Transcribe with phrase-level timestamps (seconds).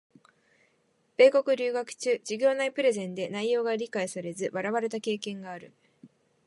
[1.15, 5.71] 米国留学中、授業内プレゼンで内容が理解されず笑われた経験がある。